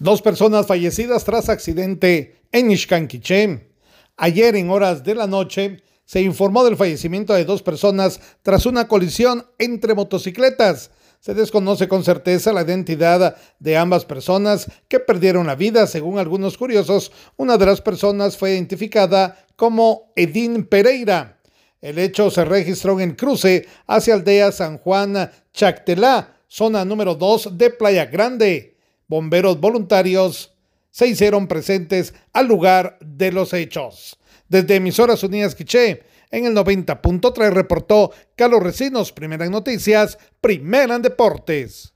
[0.00, 3.68] Dos personas fallecidas tras accidente en Ixcanquiché.
[4.16, 8.86] Ayer en horas de la noche se informó del fallecimiento de dos personas tras una
[8.86, 10.92] colisión entre motocicletas.
[11.18, 15.88] Se desconoce con certeza la identidad de ambas personas que perdieron la vida.
[15.88, 21.40] Según algunos curiosos, una de las personas fue identificada como Edín Pereira.
[21.80, 27.70] El hecho se registró en cruce hacia aldea San Juan Chactelá, zona número 2 de
[27.70, 28.77] Playa Grande
[29.08, 30.54] bomberos voluntarios
[30.90, 34.18] se hicieron presentes al lugar de los hechos.
[34.48, 41.94] Desde Emisoras Unidas Quiché, en el 90.3 reportó Carlos Recinos, primera en noticias, primera deportes.